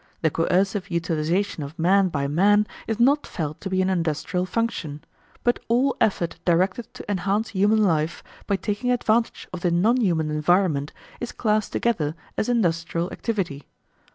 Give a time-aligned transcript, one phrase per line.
[0.23, 5.03] The coercive utilisation of man by man is not felt to be an industrial function;
[5.43, 10.31] but all effort directed to enhance human life by taking advantage of the non human
[10.31, 13.67] environment is classed together as industrial activity.